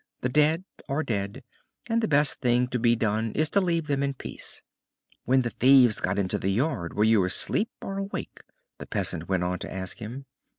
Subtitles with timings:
[0.21, 1.43] The dead are dead,
[1.85, 4.63] and the best thing to be done is to leave them in peace!"
[5.25, 8.41] "When the thieves got into the yard, were you asleep or awake?"
[8.79, 10.25] the peasant went on to ask him.